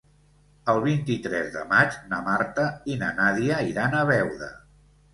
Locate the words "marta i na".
2.31-3.13